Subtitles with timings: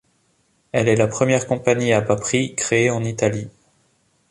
[0.71, 3.49] Elle est la première compagnie à bas prix créée en Italie.